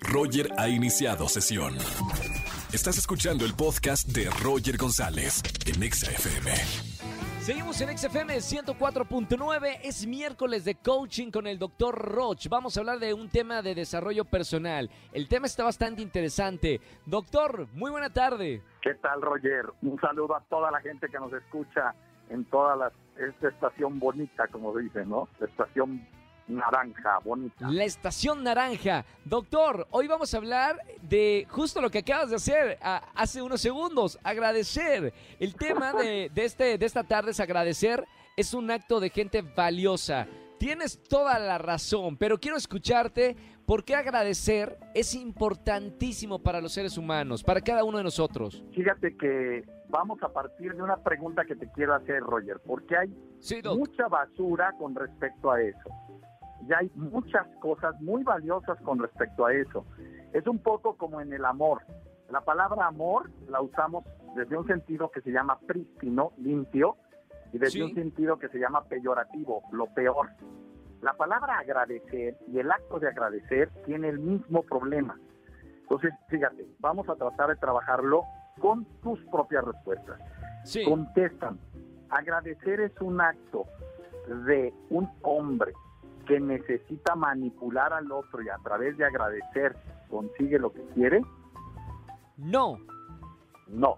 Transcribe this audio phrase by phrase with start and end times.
[0.00, 1.74] Roger ha iniciado sesión.
[2.72, 6.50] Estás escuchando el podcast de Roger González en Exa FM.
[7.40, 9.78] Seguimos en XFM 104.9.
[9.82, 12.46] Es miércoles de coaching con el doctor Roch.
[12.48, 14.90] Vamos a hablar de un tema de desarrollo personal.
[15.12, 16.80] El tema está bastante interesante.
[17.06, 18.62] Doctor, muy buena tarde.
[18.82, 19.66] ¿Qué tal, Roger?
[19.82, 21.94] Un saludo a toda la gente que nos escucha
[22.28, 25.28] en toda la, esta estación bonita, como dicen, ¿no?
[25.40, 26.06] La estación
[26.48, 27.68] naranja, bonita.
[27.70, 29.04] La estación naranja.
[29.24, 33.60] Doctor, hoy vamos a hablar de justo lo que acabas de hacer a- hace unos
[33.60, 35.12] segundos, agradecer.
[35.38, 38.04] El tema de, de este, de esta tarde es agradecer,
[38.36, 40.26] es un acto de gente valiosa.
[40.58, 47.44] Tienes toda la razón, pero quiero escucharte porque agradecer es importantísimo para los seres humanos,
[47.44, 48.64] para cada uno de nosotros.
[48.74, 53.08] Fíjate que vamos a partir de una pregunta que te quiero hacer, Roger, porque hay
[53.40, 55.90] Sí, mucha basura con respecto a eso.
[56.66, 59.84] Y hay muchas cosas muy valiosas con respecto a eso.
[60.32, 61.82] Es un poco como en el amor.
[62.30, 64.04] La palabra amor la usamos
[64.36, 66.96] desde un sentido que se llama prístino, limpio,
[67.52, 67.82] y desde Sí.
[67.82, 70.28] un sentido que se llama peyorativo, lo peor.
[71.00, 75.18] La palabra agradecer y el acto de agradecer tiene el mismo problema.
[75.82, 78.24] Entonces, fíjate, vamos a tratar de trabajarlo
[78.60, 80.20] con tus propias respuestas.
[80.64, 80.84] Sí.
[80.84, 81.58] Contestan.
[82.10, 83.64] Agradecer es un acto
[84.44, 85.72] de un hombre
[86.28, 89.74] que necesita manipular al otro y a través de agradecer
[90.10, 91.22] consigue lo que quiere.
[92.36, 92.78] No.
[93.66, 93.96] No.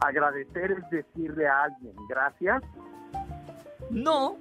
[0.00, 2.62] Agradecer es decirle a alguien gracias.
[3.90, 4.36] No.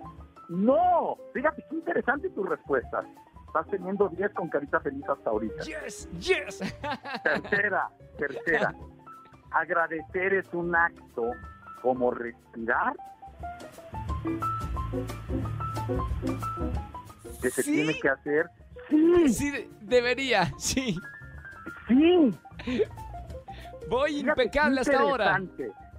[0.49, 1.17] No.
[1.33, 3.05] Fíjate qué interesante tus respuestas.
[3.47, 5.63] Estás teniendo 10 con carita feliz hasta ahorita.
[5.63, 6.59] Yes, yes.
[7.23, 8.73] Tercera, tercera.
[9.51, 11.31] Agradecer es un acto
[11.81, 12.95] como respirar
[17.41, 17.71] que se ¿Sí?
[17.73, 18.49] tiene que hacer.
[18.89, 20.97] Sí, Sí, debería, sí.
[21.87, 22.31] sí.
[23.89, 25.41] Voy Fíjate impecable hasta ahora.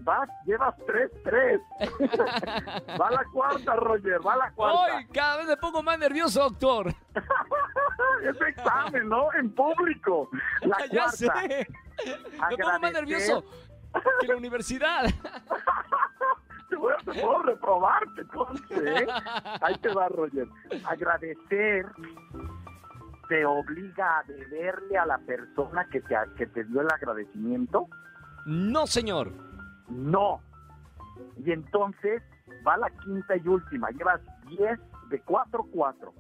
[0.01, 1.61] Vas, llevas tres, tres.
[3.01, 4.81] va la cuarta, Roger, va la cuarta.
[4.97, 6.95] Hoy cada vez me pongo más nervioso, doctor.
[8.23, 9.33] Es examen, ¿no?
[9.35, 10.29] En público.
[10.63, 11.11] La ya cuarta.
[11.17, 11.67] sé.
[12.51, 13.45] Me pongo más nervioso
[14.21, 15.07] que la universidad.
[16.77, 19.07] Te voy a te puedo reprobarte, conste, ¿eh?
[19.63, 20.47] Ahí te va, Roger.
[20.85, 21.87] Agradecer
[23.29, 27.89] te obliga a deberle a la persona que te, que te dio el agradecimiento.
[28.45, 29.33] No, señor.
[29.89, 30.43] No.
[31.45, 32.23] Y entonces
[32.67, 33.91] va la quinta y última.
[33.91, 36.15] Llevas 10 de 4, 4.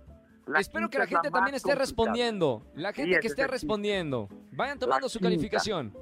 [0.56, 2.62] Espero que la gente también esté respondiendo.
[2.74, 4.28] La gente que es esté respondiendo.
[4.52, 5.28] Vayan tomando La su quinta.
[5.28, 5.94] calificación.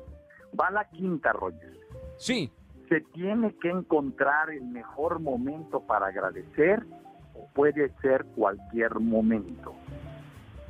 [0.59, 1.73] Va la quinta, Roger.
[2.19, 2.53] Sí.
[2.95, 6.87] Se tiene que encontrar el mejor momento para agradecer
[7.35, 9.75] o puede ser cualquier momento.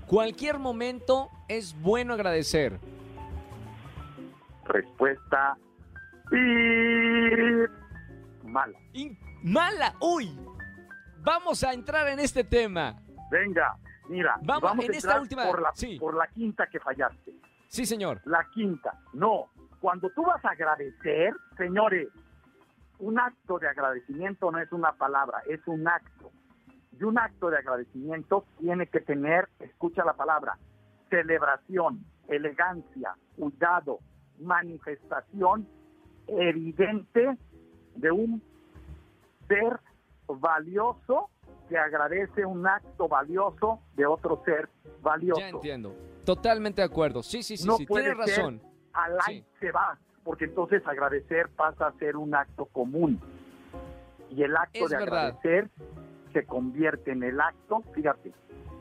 [0.07, 2.81] Cualquier momento es bueno agradecer.
[4.65, 5.59] Respuesta
[8.45, 8.79] mala.
[8.95, 9.95] In- mala.
[10.01, 10.35] Uy.
[11.19, 12.97] Vamos a entrar en este tema.
[13.31, 13.77] Venga,
[14.09, 15.99] mira, Vamos, vamos, en a esta entrar última- por la, sí.
[16.01, 17.35] por la quinta que fallaste.
[17.69, 18.23] Sí, señor.
[18.25, 19.51] La quinta, no.
[19.85, 22.09] Cuando tú vas a agradecer, señores,
[23.01, 26.33] un acto de agradecimiento no es una palabra, es un acto.
[26.99, 30.57] Y un acto de agradecimiento tiene que tener, escucha la palabra,
[31.11, 33.99] celebración, elegancia, cuidado,
[34.39, 35.69] manifestación
[36.29, 37.37] evidente
[37.95, 38.43] de un
[39.49, 39.81] ser
[40.27, 41.29] valioso
[41.69, 44.71] que agradece un acto valioso de otro ser
[45.03, 45.43] valioso.
[45.43, 45.95] Ya entiendo.
[46.25, 47.23] Totalmente de acuerdo.
[47.23, 47.85] Sí, sí, sí, No sí.
[47.85, 48.74] Tienes ser.
[48.95, 49.45] Al Sí.
[49.61, 53.21] se va, porque entonces agradecer pasa a ser un acto común.
[54.31, 55.27] Y el acto Es de verdad.
[55.29, 55.69] agradecer
[56.33, 58.33] se convierte en el acto, fíjate,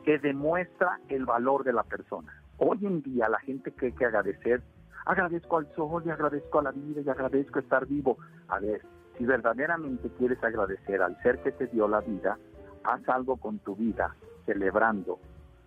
[0.03, 2.31] que demuestra el valor de la persona.
[2.57, 4.61] Hoy en día la gente cree que agradecer,
[5.05, 8.17] agradezco al sol y agradezco a la vida y agradezco estar vivo.
[8.47, 8.81] A ver,
[9.17, 12.37] si verdaderamente quieres agradecer al ser que te dio la vida,
[12.83, 15.19] haz algo con tu vida, celebrando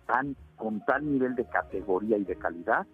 [0.05, 2.85] tan, con tal nivel de categoría y de calidad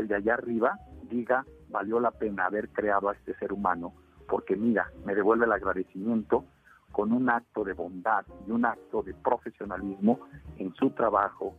[0.00, 3.92] el de allá arriba diga, valió la pena haber creado a este ser humano,
[4.28, 6.44] porque mira, me devuelve el agradecimiento
[6.92, 10.20] con un acto de bondad y un acto de profesionalismo
[10.58, 11.54] en su trabajo,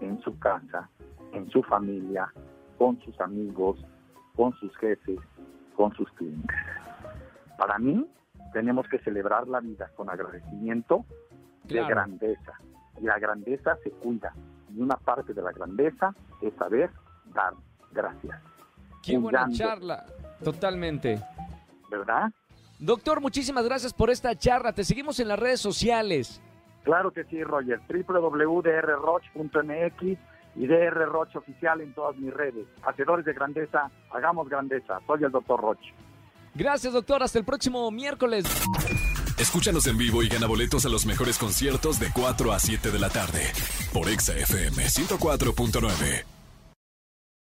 [0.00, 0.90] en su casa,
[1.32, 2.32] en su familia,
[2.78, 3.84] con sus amigos,
[4.36, 5.18] con sus jefes,
[5.76, 6.56] con sus clientes.
[7.56, 8.06] Para mí,
[8.52, 11.04] tenemos que celebrar la vida con agradecimiento
[11.64, 11.88] de Claro.
[11.88, 12.52] grandeza.
[13.00, 14.34] Y la grandeza se cuida.
[14.74, 16.90] Y una parte de la grandeza es saber
[17.34, 17.54] dar
[17.92, 18.40] gracias,
[19.02, 20.06] Qué buena charla.
[20.42, 21.22] Totalmente.
[21.90, 22.30] ¿verdad?
[22.78, 24.72] Doctor, muchísimas gracias por esta charla.
[24.72, 26.40] Te seguimos en las redes sociales.
[26.84, 27.78] Claro que sí, Roger.
[27.88, 30.18] www.drroch.mx
[30.56, 32.66] y DR Roche Oficial en todas mis redes.
[32.82, 34.98] Hacedores de grandeza, hagamos grandeza.
[35.06, 35.92] Soy el doctor Roche.
[36.54, 37.22] Gracias, doctor.
[37.22, 38.44] Hasta el próximo miércoles.
[39.38, 42.98] Escúchanos en vivo y gana boletos a los mejores conciertos de 4 a 7 de
[42.98, 43.40] la tarde
[43.92, 46.24] por Exa FM 104.9.